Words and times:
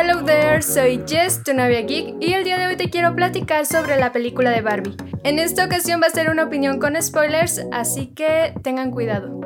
Hello 0.00 0.24
there, 0.24 0.62
soy 0.62 1.02
Jess, 1.08 1.42
tu 1.42 1.52
novia 1.52 1.80
geek, 1.82 2.14
y 2.20 2.32
el 2.32 2.44
día 2.44 2.56
de 2.56 2.68
hoy 2.68 2.76
te 2.76 2.88
quiero 2.88 3.16
platicar 3.16 3.66
sobre 3.66 3.98
la 3.98 4.12
película 4.12 4.50
de 4.52 4.60
Barbie. 4.60 4.96
En 5.24 5.40
esta 5.40 5.64
ocasión 5.64 6.00
va 6.00 6.06
a 6.06 6.10
ser 6.10 6.30
una 6.30 6.44
opinión 6.44 6.78
con 6.78 6.94
spoilers, 7.02 7.66
así 7.72 8.06
que 8.14 8.54
tengan 8.62 8.92
cuidado. 8.92 9.40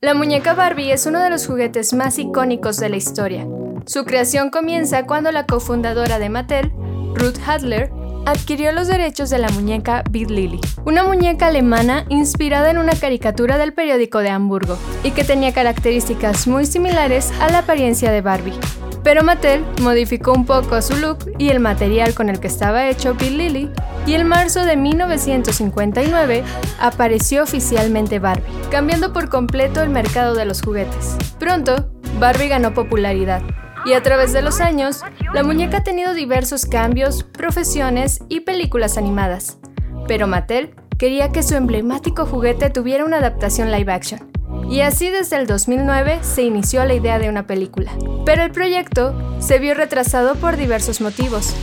La 0.00 0.14
muñeca 0.14 0.54
Barbie 0.54 0.92
es 0.92 1.04
uno 1.04 1.20
de 1.20 1.30
los 1.30 1.48
juguetes 1.48 1.94
más 1.94 2.16
icónicos 2.20 2.76
de 2.76 2.90
la 2.90 2.96
historia. 2.96 3.44
Su 3.84 4.04
creación 4.04 4.50
comienza 4.50 5.04
cuando 5.04 5.32
la 5.32 5.46
cofundadora 5.46 6.20
de 6.20 6.28
Mattel, 6.28 6.70
Ruth 7.16 7.40
Hadler, 7.44 7.90
adquirió 8.26 8.72
los 8.72 8.88
derechos 8.88 9.30
de 9.30 9.38
la 9.38 9.48
muñeca 9.50 10.04
Big 10.10 10.30
Lily, 10.30 10.60
una 10.84 11.02
muñeca 11.04 11.48
alemana 11.48 12.04
inspirada 12.08 12.70
en 12.70 12.78
una 12.78 12.94
caricatura 12.94 13.58
del 13.58 13.72
periódico 13.72 14.18
de 14.18 14.30
Hamburgo 14.30 14.78
y 15.02 15.10
que 15.10 15.24
tenía 15.24 15.52
características 15.52 16.46
muy 16.46 16.66
similares 16.66 17.32
a 17.40 17.50
la 17.50 17.58
apariencia 17.58 18.12
de 18.12 18.20
Barbie. 18.20 18.58
Pero 19.02 19.24
Mattel 19.24 19.64
modificó 19.80 20.32
un 20.32 20.46
poco 20.46 20.80
su 20.80 20.96
look 20.96 21.18
y 21.38 21.48
el 21.48 21.58
material 21.58 22.14
con 22.14 22.28
el 22.28 22.38
que 22.38 22.46
estaba 22.46 22.88
hecho 22.88 23.14
Big 23.14 23.32
Lily, 23.32 23.70
y 24.06 24.14
en 24.14 24.26
marzo 24.26 24.64
de 24.64 24.76
1959 24.76 26.44
apareció 26.80 27.42
oficialmente 27.42 28.20
Barbie, 28.20 28.52
cambiando 28.70 29.12
por 29.12 29.28
completo 29.28 29.82
el 29.82 29.90
mercado 29.90 30.34
de 30.34 30.44
los 30.44 30.62
juguetes. 30.62 31.16
Pronto, 31.38 31.90
Barbie 32.20 32.48
ganó 32.48 32.74
popularidad 32.74 33.42
y 33.84 33.94
a 33.94 34.02
través 34.02 34.32
de 34.32 34.42
los 34.42 34.60
años, 34.60 35.02
la 35.32 35.42
muñeca 35.42 35.78
ha 35.78 35.84
tenido 35.84 36.14
diversos 36.14 36.66
cambios, 36.66 37.24
profesiones 37.24 38.20
y 38.28 38.40
películas 38.40 38.96
animadas. 38.96 39.58
Pero 40.06 40.26
Mattel 40.26 40.74
quería 40.98 41.32
que 41.32 41.42
su 41.42 41.54
emblemático 41.54 42.26
juguete 42.26 42.70
tuviera 42.70 43.04
una 43.04 43.18
adaptación 43.18 43.72
live 43.72 43.92
action. 43.92 44.30
Y 44.70 44.80
así 44.80 45.10
desde 45.10 45.36
el 45.36 45.46
2009 45.46 46.20
se 46.22 46.42
inició 46.42 46.84
la 46.84 46.94
idea 46.94 47.18
de 47.18 47.28
una 47.28 47.46
película. 47.46 47.92
Pero 48.24 48.42
el 48.42 48.52
proyecto 48.52 49.14
se 49.40 49.58
vio 49.58 49.74
retrasado 49.74 50.34
por 50.36 50.56
diversos 50.56 51.00
motivos. 51.00 51.54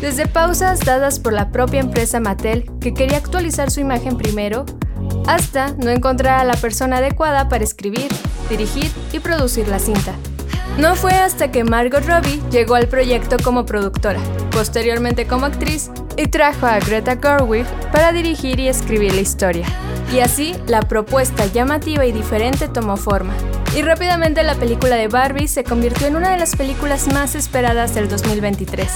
Desde 0.00 0.26
pausas 0.26 0.80
dadas 0.80 1.20
por 1.20 1.32
la 1.32 1.50
propia 1.50 1.80
empresa 1.80 2.20
Mattel, 2.20 2.70
que 2.80 2.92
quería 2.92 3.18
actualizar 3.18 3.70
su 3.70 3.80
imagen 3.80 4.18
primero, 4.18 4.66
hasta 5.26 5.74
no 5.74 5.90
encontrar 5.90 6.40
a 6.40 6.44
la 6.44 6.54
persona 6.54 6.98
adecuada 6.98 7.48
para 7.48 7.64
escribir, 7.64 8.10
dirigir 8.50 8.90
y 9.12 9.20
producir 9.20 9.68
la 9.68 9.78
cinta. 9.78 10.14
No 10.78 10.96
fue 10.96 11.12
hasta 11.12 11.50
que 11.50 11.64
Margot 11.64 12.04
Robbie 12.06 12.40
llegó 12.50 12.74
al 12.74 12.88
proyecto 12.88 13.36
como 13.44 13.66
productora, 13.66 14.18
posteriormente 14.50 15.26
como 15.26 15.46
actriz, 15.46 15.90
y 16.16 16.28
trajo 16.28 16.66
a 16.66 16.78
Greta 16.78 17.18
Gerwig 17.20 17.66
para 17.92 18.12
dirigir 18.12 18.58
y 18.58 18.68
escribir 18.68 19.14
la 19.14 19.20
historia. 19.20 19.66
Y 20.12 20.20
así, 20.20 20.54
la 20.66 20.82
propuesta 20.82 21.46
llamativa 21.46 22.06
y 22.06 22.12
diferente 22.12 22.68
tomó 22.68 22.96
forma. 22.96 23.34
Y 23.74 23.80
rápidamente 23.80 24.42
la 24.42 24.54
película 24.54 24.96
de 24.96 25.08
Barbie 25.08 25.48
se 25.48 25.64
convirtió 25.64 26.06
en 26.06 26.16
una 26.16 26.30
de 26.32 26.36
las 26.36 26.56
películas 26.56 27.08
más 27.08 27.34
esperadas 27.34 27.94
del 27.94 28.06
2023. 28.06 28.86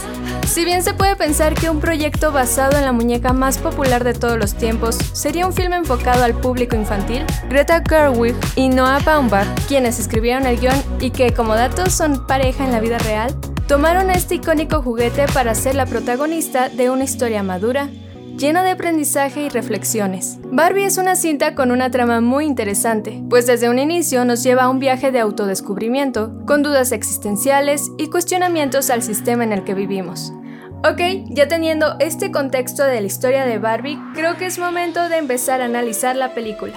Si 0.46 0.66
bien 0.66 0.82
se 0.82 0.92
puede 0.92 1.16
pensar 1.16 1.54
que 1.54 1.70
un 1.70 1.80
proyecto 1.80 2.30
basado 2.30 2.76
en 2.76 2.84
la 2.84 2.92
muñeca 2.92 3.32
más 3.32 3.56
popular 3.56 4.04
de 4.04 4.12
todos 4.12 4.38
los 4.38 4.54
tiempos 4.54 4.96
sería 5.14 5.46
un 5.46 5.54
filme 5.54 5.76
enfocado 5.76 6.24
al 6.24 6.34
público 6.34 6.76
infantil, 6.76 7.24
Greta 7.48 7.82
Gerwig 7.88 8.36
y 8.54 8.68
Noah 8.68 9.00
Baumbach, 9.00 9.48
quienes 9.66 9.98
escribieron 9.98 10.44
el 10.44 10.60
guion 10.60 10.82
y 11.00 11.10
que 11.10 11.32
como 11.32 11.54
datos 11.54 11.94
son 11.94 12.26
pareja 12.26 12.62
en 12.64 12.72
la 12.72 12.80
vida 12.80 12.98
real, 12.98 13.34
tomaron 13.66 14.10
este 14.10 14.34
icónico 14.34 14.82
juguete 14.82 15.24
para 15.32 15.54
ser 15.54 15.74
la 15.74 15.86
protagonista 15.86 16.68
de 16.68 16.90
una 16.90 17.04
historia 17.04 17.42
madura, 17.42 17.88
llena 18.36 18.62
de 18.62 18.70
aprendizaje 18.70 19.42
y 19.42 19.48
reflexiones. 19.48 20.38
Barbie 20.44 20.84
es 20.84 20.98
una 20.98 21.16
cinta 21.16 21.54
con 21.54 21.70
una 21.70 21.90
trama 21.90 22.20
muy 22.20 22.44
interesante, 22.44 23.22
pues 23.28 23.46
desde 23.46 23.68
un 23.68 23.78
inicio 23.78 24.24
nos 24.24 24.42
lleva 24.42 24.64
a 24.64 24.68
un 24.68 24.78
viaje 24.78 25.10
de 25.10 25.20
autodescubrimiento, 25.20 26.44
con 26.46 26.62
dudas 26.62 26.92
existenciales 26.92 27.90
y 27.98 28.08
cuestionamientos 28.08 28.90
al 28.90 29.02
sistema 29.02 29.44
en 29.44 29.52
el 29.52 29.64
que 29.64 29.74
vivimos. 29.74 30.32
Ok, 30.84 31.00
ya 31.30 31.48
teniendo 31.48 31.96
este 31.98 32.30
contexto 32.30 32.84
de 32.84 33.00
la 33.00 33.06
historia 33.06 33.44
de 33.44 33.58
Barbie, 33.58 33.98
creo 34.14 34.36
que 34.36 34.46
es 34.46 34.58
momento 34.58 35.08
de 35.08 35.16
empezar 35.16 35.60
a 35.60 35.64
analizar 35.64 36.14
la 36.16 36.34
película. 36.34 36.74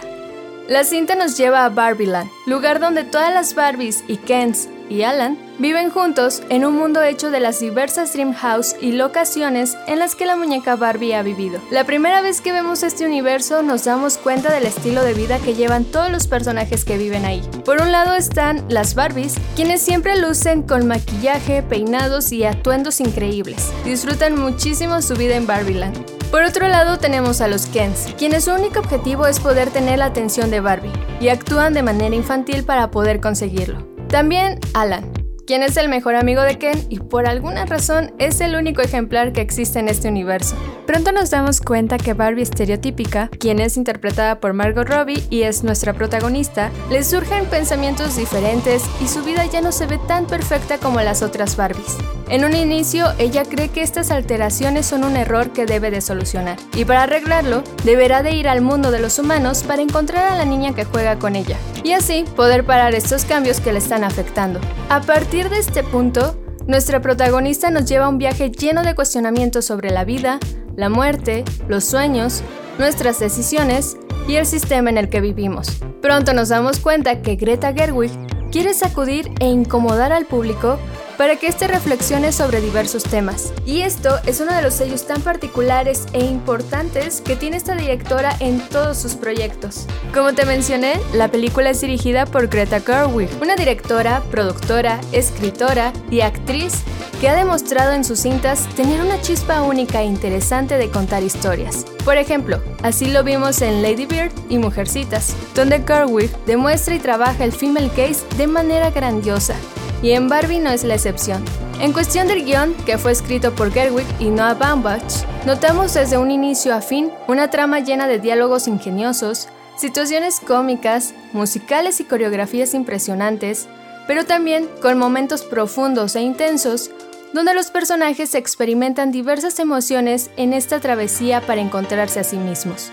La 0.67 0.84
cinta 0.84 1.16
nos 1.16 1.38
lleva 1.38 1.66
a 1.66 1.69
Barbieland, 1.69 2.29
lugar 2.45 2.79
donde 2.79 3.03
todas 3.03 3.34
las 3.34 3.55
Barbies 3.55 4.03
y 4.07 4.17
Kens 4.17 4.69
y 4.89 5.03
Alan 5.03 5.38
viven 5.59 5.89
juntos 5.89 6.41
en 6.50 6.66
un 6.66 6.75
mundo 6.75 7.01
hecho 7.03 7.31
de 7.31 7.39
las 7.39 7.59
diversas 7.59 8.13
Dream 8.13 8.33
House 8.33 8.75
y 8.81 8.94
locaciones 8.94 9.77
en 9.88 10.00
las 10.00 10.16
que 10.16 10.25
la 10.25 10.35
muñeca 10.35 10.75
Barbie 10.75 11.13
ha 11.13 11.22
vivido. 11.22 11.59
La 11.69 11.83
primera 11.83 12.22
vez 12.22 12.41
que 12.41 12.51
vemos 12.51 12.83
este 12.83 13.05
universo 13.05 13.61
nos 13.61 13.85
damos 13.85 14.17
cuenta 14.17 14.53
del 14.53 14.66
estilo 14.66 15.03
de 15.03 15.13
vida 15.13 15.39
que 15.39 15.53
llevan 15.53 15.85
todos 15.85 16.11
los 16.11 16.28
personajes 16.28 16.85
que 16.85 16.97
viven 16.97 17.25
ahí. 17.25 17.41
Por 17.66 17.81
un 17.81 17.91
lado 17.91 18.16
están 18.16 18.66
las 18.69 18.95
Barbies, 18.95 19.35
quienes 19.55 19.81
siempre 19.81 20.19
lucen 20.19 20.63
con 20.63 20.88
maquillaje, 20.88 21.61
peinados 21.61 22.31
y 22.31 22.45
atuendos 22.45 22.99
increíbles. 22.99 23.72
Disfrutan 23.85 24.39
muchísimo 24.39 25.01
su 25.01 25.16
vida 25.16 25.35
en 25.35 25.47
Barbieland. 25.47 26.19
Por 26.31 26.44
otro 26.44 26.67
lado 26.67 26.99
tenemos 26.99 27.41
a 27.41 27.47
los 27.47 27.66
Kens, 27.66 28.13
quienes 28.17 28.45
su 28.45 28.53
único 28.53 28.79
objetivo 28.79 29.25
es 29.25 29.39
poder 29.39 29.72
tener 29.72 29.97
la 29.97 30.05
atención 30.05 30.51
de 30.51 30.59
Barbie, 30.59 30.91
y 31.19 31.29
actúan 31.29 31.73
de 31.73 31.81
manera 31.81 32.16
infantil 32.16 32.63
para 32.63 32.91
poder 32.91 33.19
conseguirlo. 33.19 33.88
También 34.09 34.59
Alan, 34.74 35.03
quien 35.49 35.63
es 35.63 35.77
el 35.77 35.89
mejor 35.89 36.13
amigo 36.13 36.43
de 36.43 36.59
Ken 36.59 36.85
y 36.89 36.99
por 36.99 37.27
alguna 37.27 37.65
razón 37.65 38.13
es 38.19 38.39
el 38.39 38.53
único 38.53 38.83
ejemplar 38.83 39.33
que 39.33 39.41
existe 39.41 39.79
en 39.79 39.89
este 39.89 40.07
universo. 40.07 40.55
Pronto 40.85 41.11
nos 41.11 41.31
damos 41.31 41.59
cuenta 41.59 41.97
que 41.97 42.13
Barbie 42.13 42.43
estereotípica, 42.43 43.29
quien 43.29 43.59
es 43.59 43.75
interpretada 43.75 44.39
por 44.39 44.53
Margot 44.53 44.87
Robbie 44.87 45.23
y 45.31 45.41
es 45.41 45.63
nuestra 45.63 45.93
protagonista, 45.93 46.69
le 46.91 47.03
surgen 47.03 47.45
pensamientos 47.45 48.15
diferentes 48.15 48.83
y 49.01 49.07
su 49.07 49.23
vida 49.23 49.43
ya 49.47 49.61
no 49.61 49.71
se 49.71 49.87
ve 49.87 49.99
tan 50.07 50.27
perfecta 50.27 50.77
como 50.77 51.01
las 51.01 51.23
otras 51.23 51.57
Barbies. 51.57 51.97
En 52.29 52.45
un 52.45 52.55
inicio, 52.55 53.07
ella 53.17 53.43
cree 53.43 53.69
que 53.69 53.81
estas 53.81 54.11
alteraciones 54.11 54.85
son 54.85 55.03
un 55.03 55.16
error 55.16 55.51
que 55.51 55.66
debe 55.66 55.89
de 55.89 55.99
solucionar, 55.99 56.57
y 56.75 56.85
para 56.85 57.03
arreglarlo, 57.03 57.63
deberá 57.83 58.21
de 58.21 58.35
ir 58.35 58.47
al 58.47 58.61
mundo 58.61 58.91
de 58.91 58.99
los 58.99 59.17
humanos 59.17 59.63
para 59.63 59.81
encontrar 59.81 60.31
a 60.31 60.35
la 60.35 60.45
niña 60.45 60.75
que 60.75 60.85
juega 60.85 61.17
con 61.17 61.35
ella, 61.35 61.57
y 61.83 61.93
así 61.93 62.25
poder 62.35 62.66
parar 62.66 62.93
estos 62.93 63.25
cambios 63.25 63.59
que 63.59 63.73
le 63.73 63.79
están 63.79 64.03
afectando. 64.03 64.59
A 64.89 65.01
partir 65.01 65.38
de 65.47 65.59
este 65.59 65.83
punto, 65.83 66.35
nuestra 66.67 67.01
protagonista 67.01 67.72
nos 67.72 67.85
lleva 67.85 68.05
a 68.05 68.09
un 68.09 68.17
viaje 68.17 68.51
lleno 68.51 68.83
de 68.83 68.94
cuestionamientos 68.94 69.63
sobre 69.63 69.89
la 69.89 70.03
vida, 70.03 70.38
la 70.75 70.89
muerte, 70.89 71.45
los 71.69 71.85
sueños, 71.85 72.44
nuestras 72.77 73.19
decisiones 73.19 73.95
y 74.28 74.35
el 74.35 74.45
sistema 74.45 74.89
en 74.89 74.97
el 74.97 75.07
que 75.07 75.22
vivimos. 75.22 75.69
Pronto 76.01 76.33
nos 76.33 76.49
damos 76.49 76.79
cuenta 76.79 77.22
que 77.22 77.38
Greta 77.38 77.73
Gerwig 77.73 78.11
quiere 78.51 78.73
sacudir 78.73 79.31
e 79.39 79.47
incomodar 79.47 80.11
al 80.11 80.25
público 80.25 80.78
para 81.19 81.35
que 81.35 81.47
éste 81.47 81.68
reflexione 81.68 82.31
sobre 82.31 82.62
diversos 82.62 83.03
temas. 83.03 83.52
Y 83.66 83.81
esto 83.81 84.18
es 84.25 84.40
uno 84.40 84.53
de 84.53 84.62
los 84.62 84.74
sellos 84.74 85.06
tan 85.06 85.22
particulares 85.22 86.06
e 86.13 86.24
importantes 86.24 87.19
que 87.19 87.35
tiene 87.35 87.57
esta 87.57 87.75
directora 87.75 88.34
en 88.40 88.62
todos 88.69 88.97
sus 88.97 89.16
proyectos. 89.16 89.85
Como 90.13 90.34
te 90.34 90.46
mencioné, 90.46 90.97
la 91.13 91.29
película 91.29 91.72
es 91.72 91.81
dirigida 91.81 92.25
por 92.25 92.47
Greta 92.47 92.79
Gerwig, 92.79 93.29
una 93.41 93.58
directora, 93.58 94.24
productora, 94.31 95.02
escritora 95.12 95.91
y 96.09 96.22
actriz 96.22 96.84
que 97.19 97.28
ha 97.28 97.35
demostrado 97.35 97.91
en 97.91 98.06
sus 98.06 98.19
cintas 98.19 98.69
tener 98.78 99.02
una 99.02 99.19
chispa 99.19 99.62
única 99.63 100.02
e 100.02 100.06
interesante 100.06 100.78
de 100.78 100.90
contar 100.90 101.22
historias. 101.22 101.85
Por 102.06 102.16
ejemplo, 102.16 102.62
así 102.81 103.12
lo 103.12 103.25
vimos 103.25 103.62
en 103.62 103.84
Lady 103.84 104.06
Bird 104.06 104.31
y 104.47 104.58
Mujercitas, 104.58 105.35
donde 105.53 105.84
Gerwig 105.85 106.31
demuestra 106.46 106.96
y 106.96 107.00
trabaja 107.00 107.44
el 107.44 107.52
female 107.52 107.90
gaze 107.90 108.25
de 108.38 108.47
manera 108.47 108.90
grandiosa, 108.91 109.56
y 110.01 110.11
en 110.11 110.27
Barbie 110.27 110.59
no 110.59 110.69
es 110.69 110.83
la 110.83 110.95
excepción. 110.95 111.43
En 111.79 111.93
cuestión 111.93 112.27
del 112.27 112.43
guion, 112.43 112.73
que 112.85 112.97
fue 112.97 113.11
escrito 113.11 113.53
por 113.53 113.71
Gerwig 113.71 114.07
y 114.19 114.29
Noah 114.29 114.53
Baumbach, 114.53 115.03
notamos 115.45 115.93
desde 115.93 116.17
un 116.17 116.31
inicio 116.31 116.75
a 116.75 116.81
fin 116.81 117.11
una 117.27 117.49
trama 117.49 117.79
llena 117.79 118.07
de 118.07 118.19
diálogos 118.19 118.67
ingeniosos, 118.67 119.47
situaciones 119.77 120.39
cómicas, 120.39 121.13
musicales 121.31 121.99
y 121.99 122.03
coreografías 122.03 122.73
impresionantes, 122.73 123.67
pero 124.07 124.25
también 124.25 124.67
con 124.81 124.97
momentos 124.97 125.43
profundos 125.43 126.16
e 126.16 126.22
intensos 126.22 126.91
donde 127.34 127.53
los 127.53 127.69
personajes 127.69 128.34
experimentan 128.34 129.11
diversas 129.11 129.59
emociones 129.59 130.31
en 130.35 130.53
esta 130.53 130.79
travesía 130.79 131.41
para 131.41 131.61
encontrarse 131.61 132.19
a 132.19 132.23
sí 132.23 132.37
mismos. 132.37 132.91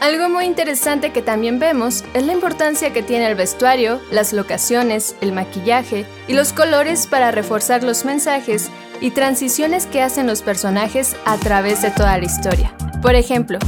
Algo 0.00 0.30
muy 0.30 0.46
interesante 0.46 1.12
que 1.12 1.20
también 1.20 1.58
vemos 1.58 2.04
es 2.14 2.24
la 2.24 2.32
importancia 2.32 2.90
que 2.90 3.02
tiene 3.02 3.26
el 3.26 3.34
vestuario, 3.34 4.00
las 4.10 4.32
locaciones, 4.32 5.14
el 5.20 5.32
maquillaje 5.32 6.06
y 6.26 6.32
los 6.32 6.54
colores 6.54 7.06
para 7.06 7.30
reforzar 7.30 7.84
los 7.84 8.06
mensajes 8.06 8.70
y 9.02 9.10
transiciones 9.10 9.84
que 9.84 10.00
hacen 10.00 10.26
los 10.26 10.40
personajes 10.40 11.16
a 11.26 11.36
través 11.36 11.82
de 11.82 11.90
toda 11.90 12.16
la 12.16 12.24
historia. 12.24 12.74
Por 13.02 13.14
ejemplo, 13.14 13.58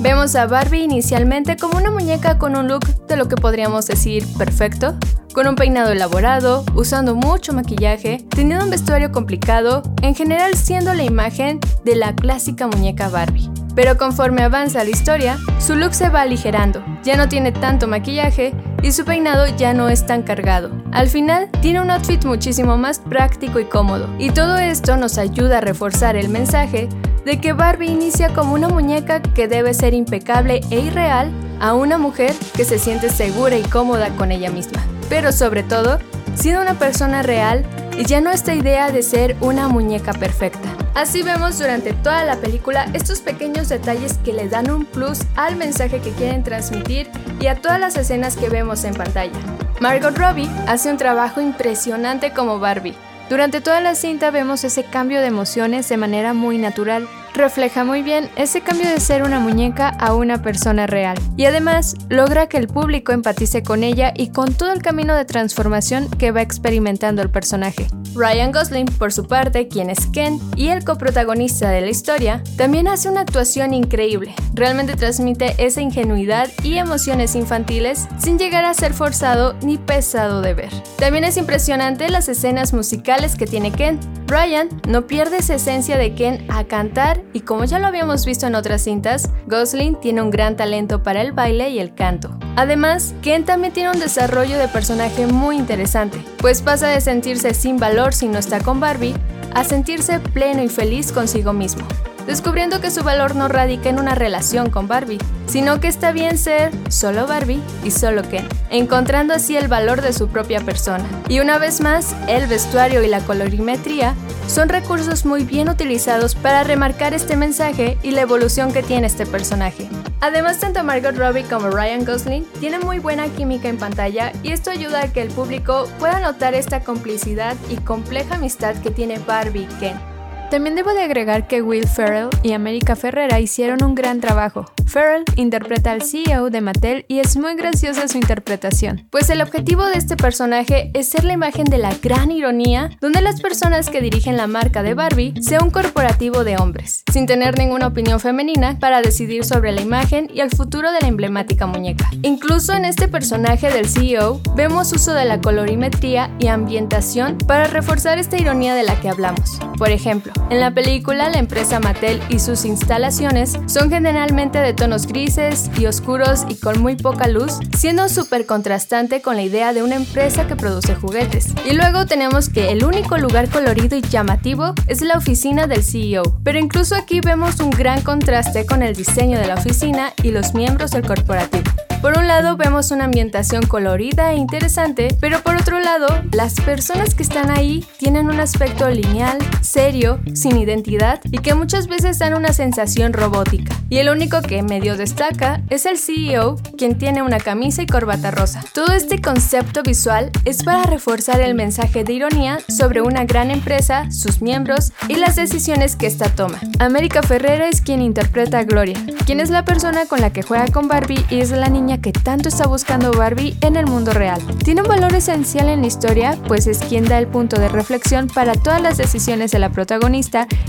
vemos 0.00 0.36
a 0.36 0.46
Barbie 0.46 0.84
inicialmente 0.84 1.56
como 1.56 1.78
una 1.78 1.90
muñeca 1.90 2.38
con 2.38 2.56
un 2.56 2.68
look 2.68 2.86
de 3.08 3.16
lo 3.16 3.26
que 3.26 3.34
podríamos 3.34 3.88
decir 3.88 4.24
perfecto, 4.38 4.96
con 5.34 5.48
un 5.48 5.56
peinado 5.56 5.90
elaborado, 5.90 6.64
usando 6.76 7.16
mucho 7.16 7.52
maquillaje, 7.52 8.24
teniendo 8.30 8.64
un 8.64 8.70
vestuario 8.70 9.10
complicado, 9.10 9.82
en 10.02 10.14
general 10.14 10.54
siendo 10.54 10.94
la 10.94 11.02
imagen 11.02 11.58
de 11.84 11.96
la 11.96 12.14
clásica 12.14 12.68
muñeca 12.68 13.08
Barbie. 13.08 13.50
Pero 13.80 13.96
conforme 13.96 14.42
avanza 14.42 14.84
la 14.84 14.90
historia, 14.90 15.38
su 15.58 15.74
look 15.74 15.94
se 15.94 16.10
va 16.10 16.20
aligerando, 16.20 16.84
ya 17.02 17.16
no 17.16 17.30
tiene 17.30 17.50
tanto 17.50 17.88
maquillaje 17.88 18.52
y 18.82 18.92
su 18.92 19.06
peinado 19.06 19.46
ya 19.56 19.72
no 19.72 19.88
es 19.88 20.04
tan 20.04 20.22
cargado. 20.22 20.70
Al 20.92 21.08
final, 21.08 21.48
tiene 21.62 21.80
un 21.80 21.90
outfit 21.90 22.22
muchísimo 22.26 22.76
más 22.76 22.98
práctico 22.98 23.58
y 23.58 23.64
cómodo, 23.64 24.06
y 24.18 24.32
todo 24.32 24.58
esto 24.58 24.98
nos 24.98 25.16
ayuda 25.16 25.56
a 25.56 25.60
reforzar 25.62 26.14
el 26.16 26.28
mensaje 26.28 26.90
de 27.24 27.40
que 27.40 27.54
Barbie 27.54 27.90
inicia 27.90 28.34
como 28.34 28.52
una 28.52 28.68
muñeca 28.68 29.22
que 29.22 29.48
debe 29.48 29.72
ser 29.72 29.94
impecable 29.94 30.60
e 30.70 30.80
irreal 30.80 31.30
a 31.58 31.72
una 31.72 31.96
mujer 31.96 32.34
que 32.54 32.66
se 32.66 32.78
siente 32.78 33.08
segura 33.08 33.56
y 33.56 33.62
cómoda 33.62 34.10
con 34.10 34.30
ella 34.30 34.50
misma. 34.50 34.82
Pero 35.08 35.32
sobre 35.32 35.62
todo, 35.62 35.98
siendo 36.34 36.60
una 36.60 36.74
persona 36.74 37.22
real 37.22 37.64
y 37.96 38.04
ya 38.04 38.20
no 38.20 38.30
esta 38.30 38.54
idea 38.54 38.90
de 38.90 39.02
ser 39.02 39.36
una 39.40 39.68
muñeca 39.68 40.12
perfecta. 40.12 40.68
Así 40.94 41.22
vemos 41.22 41.58
durante 41.58 41.92
toda 41.92 42.24
la 42.24 42.36
película 42.36 42.86
estos 42.92 43.20
pequeños 43.20 43.68
detalles 43.68 44.18
que 44.24 44.32
le 44.32 44.48
dan 44.48 44.70
un 44.70 44.84
plus 44.84 45.20
al 45.36 45.56
mensaje 45.56 46.00
que 46.00 46.10
quieren 46.10 46.42
transmitir 46.42 47.08
y 47.40 47.46
a 47.46 47.56
todas 47.56 47.78
las 47.80 47.96
escenas 47.96 48.36
que 48.36 48.48
vemos 48.48 48.84
en 48.84 48.94
pantalla. 48.94 49.38
Margot 49.80 50.16
Robbie 50.16 50.50
hace 50.66 50.90
un 50.90 50.96
trabajo 50.96 51.40
impresionante 51.40 52.32
como 52.32 52.58
Barbie. 52.58 52.96
Durante 53.30 53.60
toda 53.60 53.80
la 53.80 53.94
cinta 53.94 54.30
vemos 54.30 54.64
ese 54.64 54.82
cambio 54.82 55.20
de 55.20 55.28
emociones 55.28 55.88
de 55.88 55.96
manera 55.96 56.34
muy 56.34 56.58
natural 56.58 57.08
refleja 57.34 57.84
muy 57.84 58.02
bien 58.02 58.28
ese 58.36 58.60
cambio 58.60 58.88
de 58.88 59.00
ser 59.00 59.22
una 59.22 59.40
muñeca 59.40 59.88
a 59.88 60.14
una 60.14 60.42
persona 60.42 60.86
real. 60.86 61.18
Y 61.36 61.44
además 61.46 61.96
logra 62.08 62.48
que 62.48 62.56
el 62.56 62.68
público 62.68 63.12
empatice 63.12 63.62
con 63.62 63.84
ella 63.84 64.12
y 64.16 64.30
con 64.30 64.54
todo 64.54 64.72
el 64.72 64.82
camino 64.82 65.14
de 65.14 65.24
transformación 65.24 66.08
que 66.10 66.32
va 66.32 66.42
experimentando 66.42 67.22
el 67.22 67.30
personaje. 67.30 67.86
Ryan 68.14 68.50
Gosling, 68.50 68.86
por 68.86 69.12
su 69.12 69.26
parte, 69.26 69.68
quien 69.68 69.88
es 69.88 70.06
Ken 70.06 70.40
y 70.56 70.68
el 70.68 70.84
coprotagonista 70.84 71.70
de 71.70 71.80
la 71.80 71.90
historia, 71.90 72.42
también 72.56 72.88
hace 72.88 73.08
una 73.08 73.20
actuación 73.20 73.72
increíble. 73.72 74.34
Realmente 74.54 74.96
transmite 74.96 75.54
esa 75.58 75.80
ingenuidad 75.80 76.48
y 76.62 76.78
emociones 76.78 77.36
infantiles 77.36 78.08
sin 78.18 78.38
llegar 78.38 78.64
a 78.64 78.74
ser 78.74 78.94
forzado 78.94 79.54
ni 79.62 79.78
pesado 79.78 80.42
de 80.42 80.54
ver. 80.54 80.70
También 80.98 81.24
es 81.24 81.36
impresionante 81.36 82.08
las 82.08 82.28
escenas 82.28 82.72
musicales 82.72 83.36
que 83.36 83.46
tiene 83.46 83.70
Ken. 83.70 84.00
Ryan 84.26 84.68
no 84.88 85.06
pierde 85.06 85.38
esa 85.38 85.54
esencia 85.54 85.96
de 85.96 86.14
Ken 86.14 86.44
a 86.48 86.64
cantar 86.64 87.19
y 87.32 87.40
como 87.40 87.64
ya 87.64 87.78
lo 87.78 87.86
habíamos 87.86 88.24
visto 88.26 88.46
en 88.46 88.54
otras 88.54 88.82
cintas, 88.82 89.30
Gosling 89.46 89.96
tiene 90.00 90.22
un 90.22 90.30
gran 90.30 90.56
talento 90.56 91.02
para 91.02 91.22
el 91.22 91.32
baile 91.32 91.70
y 91.70 91.78
el 91.78 91.94
canto. 91.94 92.36
Además, 92.56 93.14
Ken 93.22 93.44
también 93.44 93.72
tiene 93.72 93.90
un 93.90 94.00
desarrollo 94.00 94.58
de 94.58 94.68
personaje 94.68 95.26
muy 95.26 95.56
interesante, 95.56 96.18
pues 96.38 96.62
pasa 96.62 96.88
de 96.88 97.00
sentirse 97.00 97.54
sin 97.54 97.78
valor 97.78 98.12
si 98.12 98.28
no 98.28 98.38
está 98.38 98.60
con 98.60 98.80
Barbie 98.80 99.14
a 99.54 99.64
sentirse 99.64 100.20
pleno 100.20 100.62
y 100.62 100.68
feliz 100.68 101.12
consigo 101.12 101.52
mismo 101.52 101.86
descubriendo 102.26 102.80
que 102.80 102.90
su 102.90 103.02
valor 103.02 103.34
no 103.34 103.48
radica 103.48 103.88
en 103.88 103.98
una 103.98 104.14
relación 104.14 104.70
con 104.70 104.88
Barbie, 104.88 105.18
sino 105.46 105.80
que 105.80 105.88
está 105.88 106.12
bien 106.12 106.38
ser 106.38 106.72
solo 106.88 107.26
Barbie 107.26 107.60
y 107.84 107.90
solo 107.90 108.22
Ken, 108.22 108.46
encontrando 108.70 109.34
así 109.34 109.56
el 109.56 109.68
valor 109.68 110.02
de 110.02 110.12
su 110.12 110.28
propia 110.28 110.60
persona. 110.60 111.04
Y 111.28 111.40
una 111.40 111.58
vez 111.58 111.80
más, 111.80 112.14
el 112.28 112.46
vestuario 112.46 113.02
y 113.02 113.08
la 113.08 113.20
colorimetría 113.20 114.14
son 114.46 114.68
recursos 114.68 115.24
muy 115.24 115.44
bien 115.44 115.68
utilizados 115.68 116.34
para 116.34 116.64
remarcar 116.64 117.14
este 117.14 117.36
mensaje 117.36 117.98
y 118.02 118.10
la 118.10 118.22
evolución 118.22 118.72
que 118.72 118.82
tiene 118.82 119.06
este 119.06 119.26
personaje. 119.26 119.88
Además, 120.20 120.58
tanto 120.58 120.84
Margot 120.84 121.16
Robbie 121.16 121.44
como 121.44 121.70
Ryan 121.70 122.04
Gosling 122.04 122.44
tienen 122.60 122.80
muy 122.80 122.98
buena 122.98 123.28
química 123.28 123.68
en 123.68 123.78
pantalla 123.78 124.32
y 124.42 124.52
esto 124.52 124.70
ayuda 124.70 125.02
a 125.02 125.12
que 125.12 125.22
el 125.22 125.28
público 125.28 125.88
pueda 125.98 126.20
notar 126.20 126.54
esta 126.54 126.80
complicidad 126.80 127.56
y 127.70 127.76
compleja 127.76 128.34
amistad 128.34 128.74
que 128.76 128.90
tiene 128.90 129.18
Barbie 129.18 129.62
y 129.62 129.74
Ken. 129.78 130.09
También 130.50 130.74
debo 130.74 130.92
de 130.92 131.02
agregar 131.02 131.46
que 131.46 131.62
Will 131.62 131.86
Ferrell 131.86 132.28
y 132.42 132.54
América 132.54 132.96
Ferrera 132.96 133.38
hicieron 133.38 133.84
un 133.84 133.94
gran 133.94 134.20
trabajo. 134.20 134.66
Ferrell 134.84 135.22
interpreta 135.36 135.92
al 135.92 136.02
CEO 136.02 136.50
de 136.50 136.60
Mattel 136.60 137.04
y 137.06 137.20
es 137.20 137.36
muy 137.36 137.54
graciosa 137.54 138.08
su 138.08 138.18
interpretación, 138.18 139.06
pues 139.10 139.30
el 139.30 139.42
objetivo 139.42 139.84
de 139.84 139.94
este 139.94 140.16
personaje 140.16 140.90
es 140.94 141.08
ser 141.08 141.22
la 141.22 141.34
imagen 141.34 141.66
de 141.66 141.78
la 141.78 141.94
gran 142.02 142.32
ironía 142.32 142.90
donde 143.00 143.22
las 143.22 143.40
personas 143.40 143.88
que 143.88 144.00
dirigen 144.00 144.36
la 144.36 144.48
marca 144.48 144.82
de 144.82 144.94
Barbie 144.94 145.34
sea 145.40 145.62
un 145.62 145.70
corporativo 145.70 146.42
de 146.42 146.56
hombres, 146.56 147.04
sin 147.12 147.26
tener 147.26 147.56
ninguna 147.56 147.86
opinión 147.86 148.18
femenina 148.18 148.76
para 148.80 149.02
decidir 149.02 149.44
sobre 149.44 149.70
la 149.70 149.82
imagen 149.82 150.28
y 150.34 150.40
el 150.40 150.50
futuro 150.50 150.90
de 150.90 151.00
la 151.00 151.06
emblemática 151.06 151.68
muñeca. 151.68 152.10
Incluso 152.22 152.72
en 152.72 152.84
este 152.84 153.06
personaje 153.06 153.70
del 153.70 153.88
CEO 153.88 154.40
vemos 154.56 154.92
uso 154.92 155.14
de 155.14 155.26
la 155.26 155.40
colorimetría 155.40 156.34
y 156.40 156.48
ambientación 156.48 157.38
para 157.38 157.68
reforzar 157.68 158.18
esta 158.18 158.36
ironía 158.36 158.74
de 158.74 158.82
la 158.82 158.98
que 158.98 159.08
hablamos. 159.08 159.60
Por 159.78 159.90
ejemplo, 159.90 160.32
en 160.48 160.60
la 160.60 160.72
película, 160.72 161.28
la 161.28 161.38
empresa 161.38 161.80
Mattel 161.80 162.22
y 162.28 162.38
sus 162.38 162.64
instalaciones 162.64 163.58
son 163.66 163.90
generalmente 163.90 164.58
de 164.58 164.72
tonos 164.72 165.06
grises 165.06 165.70
y 165.78 165.86
oscuros 165.86 166.44
y 166.48 166.54
con 166.56 166.80
muy 166.80 166.96
poca 166.96 167.28
luz, 167.28 167.58
siendo 167.76 168.08
súper 168.08 168.46
contrastante 168.46 169.22
con 169.22 169.36
la 169.36 169.42
idea 169.42 169.72
de 169.72 169.82
una 169.82 169.96
empresa 169.96 170.46
que 170.46 170.56
produce 170.56 170.94
juguetes. 170.94 171.48
Y 171.68 171.74
luego 171.74 172.06
tenemos 172.06 172.48
que 172.48 172.70
el 172.70 172.84
único 172.84 173.18
lugar 173.18 173.48
colorido 173.48 173.96
y 173.96 174.02
llamativo 174.02 174.74
es 174.86 175.02
la 175.02 175.16
oficina 175.16 175.66
del 175.66 175.82
CEO, 175.82 176.22
pero 176.42 176.58
incluso 176.58 176.94
aquí 176.94 177.20
vemos 177.20 177.60
un 177.60 177.70
gran 177.70 178.02
contraste 178.02 178.66
con 178.66 178.82
el 178.82 178.94
diseño 178.94 179.38
de 179.38 179.46
la 179.46 179.54
oficina 179.54 180.12
y 180.22 180.30
los 180.30 180.54
miembros 180.54 180.90
del 180.92 181.06
corporativo. 181.06 181.70
Por 182.00 182.16
un 182.16 182.26
lado 182.26 182.56
vemos 182.56 182.92
una 182.92 183.04
ambientación 183.04 183.66
colorida 183.66 184.32
e 184.32 184.36
interesante, 184.36 185.14
pero 185.20 185.42
por 185.42 185.56
otro 185.56 185.80
lado, 185.80 186.06
las 186.32 186.54
personas 186.54 187.14
que 187.14 187.22
están 187.22 187.50
ahí 187.50 187.84
tienen 187.98 188.30
un 188.30 188.40
aspecto 188.40 188.88
lineal, 188.88 189.36
serio, 189.60 190.18
sin 190.34 190.56
identidad 190.56 191.20
y 191.30 191.38
que 191.38 191.54
muchas 191.54 191.86
veces 191.86 192.18
dan 192.18 192.34
una 192.34 192.52
sensación 192.52 193.12
robótica. 193.12 193.74
Y 193.88 193.98
el 193.98 194.08
único 194.08 194.40
que 194.42 194.62
medio 194.62 194.96
destaca 194.96 195.62
es 195.70 195.86
el 195.86 195.98
CEO, 195.98 196.56
quien 196.78 196.96
tiene 196.98 197.22
una 197.22 197.38
camisa 197.38 197.82
y 197.82 197.86
corbata 197.86 198.30
rosa. 198.30 198.64
Todo 198.72 198.92
este 198.92 199.20
concepto 199.20 199.82
visual 199.82 200.30
es 200.44 200.62
para 200.62 200.84
reforzar 200.84 201.40
el 201.40 201.54
mensaje 201.54 202.04
de 202.04 202.12
ironía 202.12 202.58
sobre 202.68 203.02
una 203.02 203.24
gran 203.24 203.50
empresa, 203.50 204.10
sus 204.10 204.42
miembros 204.42 204.92
y 205.08 205.16
las 205.16 205.36
decisiones 205.36 205.96
que 205.96 206.06
ésta 206.06 206.28
toma. 206.28 206.60
América 206.78 207.22
Ferrera 207.22 207.68
es 207.68 207.80
quien 207.80 208.00
interpreta 208.02 208.58
a 208.58 208.64
Gloria, 208.64 208.96
quien 209.26 209.40
es 209.40 209.50
la 209.50 209.64
persona 209.64 210.06
con 210.06 210.20
la 210.20 210.32
que 210.32 210.42
juega 210.42 210.66
con 210.68 210.88
Barbie 210.88 211.24
y 211.30 211.40
es 211.40 211.50
la 211.50 211.68
niña 211.68 212.00
que 212.00 212.12
tanto 212.12 212.48
está 212.48 212.66
buscando 212.66 213.12
Barbie 213.12 213.56
en 213.60 213.76
el 213.76 213.86
mundo 213.86 214.12
real. 214.12 214.40
Tiene 214.64 214.82
un 214.82 214.88
valor 214.88 215.14
esencial 215.14 215.68
en 215.68 215.80
la 215.80 215.86
historia, 215.86 216.38
pues 216.46 216.66
es 216.66 216.78
quien 216.78 217.04
da 217.04 217.18
el 217.18 217.26
punto 217.26 217.58
de 217.58 217.68
reflexión 217.68 218.28
para 218.28 218.54
todas 218.54 218.80
las 218.80 218.96
decisiones 218.96 219.50
de 219.50 219.58
la 219.58 219.70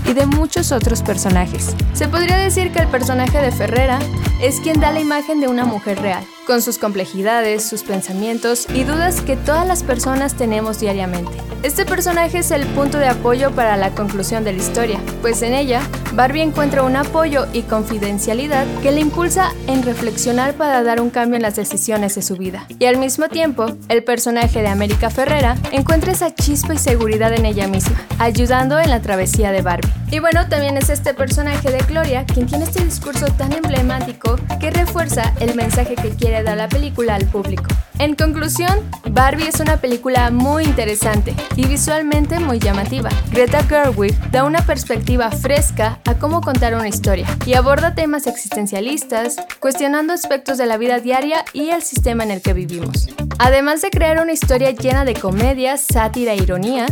y 0.06 0.14
de 0.14 0.26
muchos 0.26 0.72
otros 0.72 1.02
personajes. 1.02 1.74
Se 1.92 2.08
podría 2.08 2.38
decir 2.38 2.72
que 2.72 2.80
el 2.80 2.88
personaje 2.88 3.38
de 3.38 3.52
Ferrera 3.52 3.98
es 4.40 4.60
quien 4.60 4.80
da 4.80 4.92
la 4.92 5.00
imagen 5.00 5.40
de 5.40 5.48
una 5.48 5.64
mujer 5.64 6.00
real, 6.00 6.24
con 6.46 6.62
sus 6.62 6.78
complejidades, 6.78 7.64
sus 7.64 7.82
pensamientos 7.82 8.66
y 8.74 8.84
dudas 8.84 9.20
que 9.20 9.36
todas 9.36 9.66
las 9.66 9.82
personas 9.82 10.34
tenemos 10.34 10.80
diariamente. 10.80 11.32
Este 11.62 11.84
personaje 11.84 12.38
es 12.38 12.50
el 12.50 12.66
punto 12.68 12.98
de 12.98 13.08
apoyo 13.08 13.52
para 13.52 13.76
la 13.76 13.90
conclusión 13.94 14.42
de 14.44 14.52
la 14.52 14.58
historia, 14.58 14.98
pues 15.20 15.42
en 15.42 15.54
ella 15.54 15.80
Barbie 16.14 16.42
encuentra 16.42 16.82
un 16.82 16.96
apoyo 16.96 17.46
y 17.52 17.62
confidencialidad 17.62 18.66
que 18.82 18.92
le 18.92 19.00
impulsa 19.00 19.52
en 19.68 19.82
reflexionar 19.82 20.54
para 20.54 20.82
dar 20.82 21.00
un 21.00 21.10
cambio 21.10 21.36
en 21.36 21.42
las 21.42 21.56
decisiones 21.56 22.14
de 22.16 22.22
su 22.22 22.36
vida. 22.36 22.66
Y 22.78 22.86
al 22.86 22.98
mismo 22.98 23.28
tiempo, 23.28 23.66
el 23.88 24.02
personaje 24.02 24.60
de 24.60 24.68
América 24.68 25.10
Ferrera 25.10 25.56
encuentra 25.70 26.12
esa 26.12 26.34
chispa 26.34 26.74
y 26.74 26.78
seguridad 26.78 27.32
en 27.32 27.46
ella 27.46 27.68
misma, 27.68 27.96
ayudando 28.18 28.78
en 28.80 28.90
la 28.90 29.00
travesía 29.00 29.52
de 29.52 29.62
Barbie. 29.62 30.01
Y 30.12 30.18
bueno, 30.18 30.46
también 30.46 30.76
es 30.76 30.90
este 30.90 31.14
personaje 31.14 31.70
de 31.70 31.78
Gloria 31.78 32.26
quien 32.26 32.44
tiene 32.44 32.64
este 32.64 32.84
discurso 32.84 33.28
tan 33.28 33.50
emblemático 33.54 34.36
que 34.60 34.70
refuerza 34.70 35.32
el 35.40 35.54
mensaje 35.54 35.94
que 35.94 36.10
quiere 36.10 36.42
dar 36.42 36.58
la 36.58 36.68
película 36.68 37.14
al 37.14 37.24
público. 37.24 37.64
En 38.02 38.16
conclusión, 38.16 38.80
Barbie 39.12 39.46
es 39.46 39.60
una 39.60 39.76
película 39.76 40.28
muy 40.32 40.64
interesante 40.64 41.36
y 41.54 41.66
visualmente 41.66 42.40
muy 42.40 42.58
llamativa. 42.58 43.10
Greta 43.30 43.62
Gerwig 43.62 44.18
da 44.32 44.42
una 44.42 44.60
perspectiva 44.66 45.30
fresca 45.30 46.00
a 46.04 46.18
cómo 46.18 46.40
contar 46.40 46.74
una 46.74 46.88
historia 46.88 47.28
y 47.46 47.54
aborda 47.54 47.94
temas 47.94 48.26
existencialistas, 48.26 49.36
cuestionando 49.60 50.12
aspectos 50.12 50.58
de 50.58 50.66
la 50.66 50.78
vida 50.78 50.98
diaria 50.98 51.44
y 51.52 51.68
el 51.68 51.82
sistema 51.82 52.24
en 52.24 52.32
el 52.32 52.42
que 52.42 52.54
vivimos. 52.54 53.06
Además 53.38 53.82
de 53.82 53.90
crear 53.90 54.20
una 54.20 54.32
historia 54.32 54.72
llena 54.72 55.04
de 55.04 55.14
comedia, 55.14 55.76
sátira 55.76 56.32
e 56.32 56.38
ironía, 56.38 56.86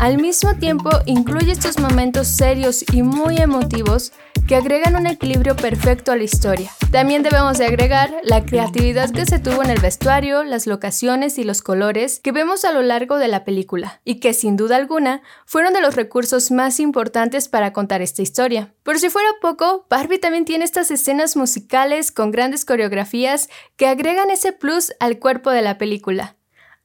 al 0.00 0.18
mismo 0.18 0.56
tiempo 0.56 0.90
incluye 1.06 1.52
estos 1.52 1.78
momentos 1.78 2.26
serios 2.26 2.84
y 2.92 3.04
muy 3.04 3.38
emotivos 3.38 4.12
que 4.48 4.56
agregan 4.56 4.96
un 4.96 5.06
equilibrio 5.06 5.54
perfecto 5.54 6.10
a 6.10 6.16
la 6.16 6.22
historia. 6.22 6.72
También 6.90 7.22
debemos 7.22 7.58
de 7.58 7.66
agregar 7.66 8.10
la 8.22 8.46
creatividad 8.46 9.10
que 9.10 9.26
se 9.26 9.38
tuvo 9.38 9.62
en 9.62 9.68
el 9.68 9.78
vestuario, 9.78 10.42
las 10.42 10.66
locaciones 10.66 11.36
y 11.36 11.44
los 11.44 11.60
colores 11.60 12.18
que 12.18 12.32
vemos 12.32 12.64
a 12.64 12.72
lo 12.72 12.80
largo 12.80 13.18
de 13.18 13.28
la 13.28 13.44
película, 13.44 14.00
y 14.04 14.20
que 14.20 14.32
sin 14.32 14.56
duda 14.56 14.76
alguna 14.76 15.20
fueron 15.44 15.74
de 15.74 15.82
los 15.82 15.96
recursos 15.96 16.50
más 16.50 16.80
importantes 16.80 17.46
para 17.46 17.74
contar 17.74 18.00
esta 18.00 18.22
historia. 18.22 18.72
Por 18.84 18.98
si 18.98 19.10
fuera 19.10 19.28
poco, 19.42 19.86
Barbie 19.90 20.18
también 20.18 20.46
tiene 20.46 20.64
estas 20.64 20.90
escenas 20.90 21.36
musicales 21.36 22.10
con 22.10 22.30
grandes 22.30 22.64
coreografías 22.64 23.50
que 23.76 23.86
agregan 23.86 24.30
ese 24.30 24.52
plus 24.52 24.94
al 24.98 25.18
cuerpo 25.18 25.50
de 25.50 25.60
la 25.60 25.76
película. 25.76 26.36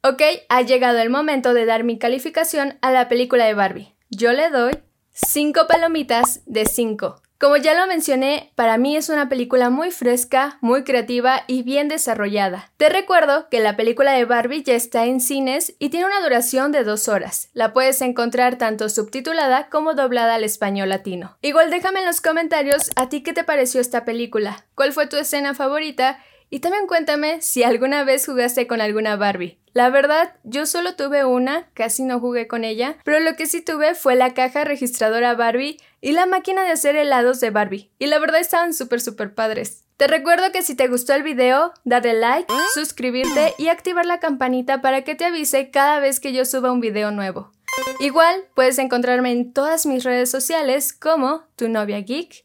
Ok, 0.03 0.21
ha 0.49 0.61
llegado 0.63 0.99
el 0.99 1.09
momento 1.09 1.53
de 1.53 1.65
dar 1.65 1.85
mi 1.85 1.97
calificación 1.97 2.77
a 2.81 2.91
la 2.91 3.07
película 3.07 3.45
de 3.45 3.53
Barbie. 3.53 3.95
Yo 4.09 4.33
le 4.33 4.49
doy 4.49 4.73
5 5.13 5.65
palomitas 5.69 6.41
de 6.45 6.65
5. 6.65 7.22
Como 7.39 7.57
ya 7.57 7.73
lo 7.73 7.87
mencioné, 7.87 8.51
para 8.55 8.77
mí 8.77 8.95
es 8.95 9.09
una 9.09 9.27
película 9.27 9.69
muy 9.69 9.91
fresca, 9.91 10.57
muy 10.61 10.83
creativa 10.83 11.43
y 11.47 11.63
bien 11.63 11.89
desarrollada. 11.89 12.71
Te 12.77 12.89
recuerdo 12.89 13.49
que 13.49 13.59
la 13.59 13.75
película 13.75 14.13
de 14.13 14.25
Barbie 14.25 14.63
ya 14.63 14.75
está 14.75 15.05
en 15.05 15.19
cines 15.19 15.75
y 15.77 15.89
tiene 15.89 16.05
una 16.05 16.21
duración 16.21 16.71
de 16.71 16.83
dos 16.83 17.09
horas. 17.09 17.49
La 17.53 17.73
puedes 17.73 18.01
encontrar 18.01 18.57
tanto 18.57 18.87
subtitulada 18.87 19.69
como 19.69 19.93
doblada 19.93 20.35
al 20.35 20.43
español 20.43 20.89
latino. 20.89 21.37
Igual 21.41 21.69
déjame 21.69 21.99
en 21.99 22.05
los 22.05 22.21
comentarios 22.21 22.91
a 22.95 23.09
ti 23.09 23.23
qué 23.23 23.33
te 23.33 23.43
pareció 23.43 23.81
esta 23.81 24.05
película, 24.05 24.65
cuál 24.75 24.93
fue 24.93 25.07
tu 25.07 25.17
escena 25.17 25.53
favorita 25.53 26.19
y 26.49 26.59
también 26.59 26.85
cuéntame 26.85 27.41
si 27.41 27.63
alguna 27.63 28.03
vez 28.03 28.25
jugaste 28.27 28.67
con 28.67 28.79
alguna 28.79 29.15
Barbie. 29.15 29.57
La 29.73 29.89
verdad, 29.89 30.35
yo 30.43 30.67
solo 30.67 30.93
tuve 30.93 31.25
una, 31.25 31.67
casi 31.73 32.03
no 32.03 32.19
jugué 32.19 32.47
con 32.47 32.63
ella, 32.63 32.97
pero 33.03 33.19
lo 33.19 33.35
que 33.35 33.47
sí 33.47 33.61
tuve 33.61 33.95
fue 33.95 34.15
la 34.15 34.35
caja 34.35 34.63
registradora 34.63 35.33
Barbie 35.33 35.79
y 36.03 36.11
la 36.11 36.25
máquina 36.25 36.63
de 36.63 36.71
hacer 36.71 36.97
helados 36.97 37.39
de 37.39 37.49
Barbie. 37.49 37.89
Y 37.97 38.07
la 38.07 38.19
verdad 38.19 38.41
estaban 38.41 38.73
súper 38.73 38.99
súper 38.99 39.33
padres. 39.33 39.85
Te 39.95 40.07
recuerdo 40.07 40.51
que 40.51 40.61
si 40.61 40.75
te 40.75 40.89
gustó 40.89 41.13
el 41.13 41.23
video, 41.23 41.73
dale 41.85 42.13
like, 42.13 42.53
suscribirte 42.73 43.53
y 43.57 43.69
activar 43.69 44.05
la 44.05 44.19
campanita 44.19 44.81
para 44.81 45.03
que 45.03 45.15
te 45.15 45.23
avise 45.23 45.71
cada 45.71 46.01
vez 46.01 46.19
que 46.19 46.33
yo 46.33 46.43
suba 46.43 46.73
un 46.73 46.81
video 46.81 47.11
nuevo. 47.11 47.53
Igual 48.01 48.43
puedes 48.53 48.79
encontrarme 48.79 49.31
en 49.31 49.53
todas 49.53 49.85
mis 49.85 50.03
redes 50.03 50.29
sociales 50.29 50.91
como 50.91 51.45
tu 51.55 51.69
novia 51.69 52.01
geek 52.01 52.43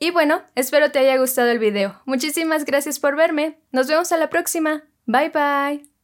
y 0.00 0.10
bueno, 0.10 0.42
espero 0.56 0.90
te 0.90 0.98
haya 0.98 1.18
gustado 1.18 1.50
el 1.50 1.60
video. 1.60 2.02
Muchísimas 2.04 2.64
gracias 2.64 2.98
por 2.98 3.14
verme. 3.14 3.60
Nos 3.70 3.86
vemos 3.86 4.10
a 4.10 4.16
la 4.16 4.28
próxima. 4.28 4.82
Bye 5.06 5.30
bye. 5.30 5.97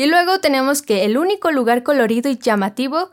Y 0.00 0.06
luego 0.06 0.40
tenemos 0.40 0.80
que 0.80 1.04
el 1.04 1.18
único 1.18 1.50
lugar 1.50 1.82
colorido 1.82 2.30
y 2.30 2.38
llamativo 2.38 3.10